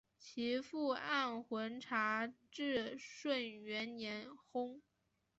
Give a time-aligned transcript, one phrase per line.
[0.17, 4.79] 其父按浑察至顺元年薨。